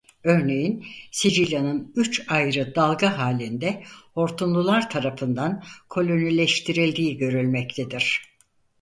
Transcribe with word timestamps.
Örneğin 0.23 0.85
Sicilya'nın 1.11 1.93
üç 1.95 2.31
ayrı 2.31 2.75
dalga 2.75 3.17
hâlinde 3.17 3.83
hortumlular 4.13 4.89
tarafından 4.89 5.63
kolonileştirildiği 5.89 7.17
görülmektedir. 7.17 8.21